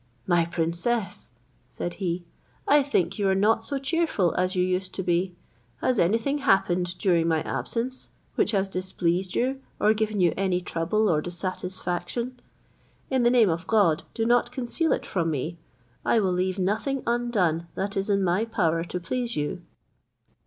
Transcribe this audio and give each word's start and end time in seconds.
"My 0.25 0.45
princess," 0.45 1.33
said 1.69 1.93
he, 2.01 2.25
"I 2.67 2.81
think 2.81 3.19
you 3.19 3.29
are 3.29 3.35
not 3.35 3.63
so 3.63 3.77
cheerful 3.77 4.33
as 4.35 4.55
you 4.55 4.63
used 4.63 4.95
to 4.95 5.03
be; 5.03 5.35
has 5.79 5.99
any 5.99 6.17
thing 6.17 6.39
happened 6.39 6.97
during 6.97 7.27
my 7.27 7.43
absence, 7.43 8.09
which 8.33 8.49
has 8.49 8.67
displeased 8.67 9.35
you, 9.35 9.61
or 9.79 9.93
given 9.93 10.19
you 10.19 10.33
any 10.35 10.59
trouble 10.59 11.07
or 11.07 11.21
dissatisfaction 11.21 12.39
In 13.11 13.21
the 13.21 13.29
name 13.29 13.51
of 13.51 13.67
God, 13.67 14.01
do 14.15 14.25
not 14.25 14.51
conceal 14.51 14.91
it 14.91 15.05
from 15.05 15.29
me; 15.29 15.59
I 16.03 16.19
will 16.19 16.33
leave 16.33 16.57
nothing 16.57 17.03
undone 17.05 17.67
that 17.75 17.95
is 17.95 18.09
in 18.09 18.23
my 18.23 18.43
power 18.45 18.83
to 18.85 18.99
please 18.99 19.35
you." 19.35 19.61